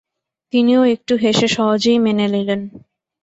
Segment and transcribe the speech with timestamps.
[0.53, 2.61] তিনিও একটু হেসে সহজেই মেনে নিলেন।